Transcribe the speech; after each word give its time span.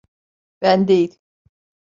Ben 0.61 0.87
değil. 0.87 1.19